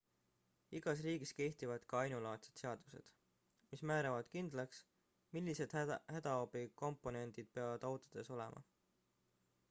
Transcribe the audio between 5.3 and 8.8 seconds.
millised hädaabikomplektid peavad autodes olema